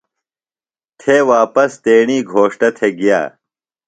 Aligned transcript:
تھےۡ 0.99 1.23
واپس 1.31 1.71
تیݨی 1.83 2.17
گھوݜٹہ 2.31 2.69
تھےۡ 2.77 2.93
گِیہ۔ 2.99 3.21